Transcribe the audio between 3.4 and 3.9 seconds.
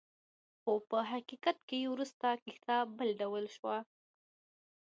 شوه.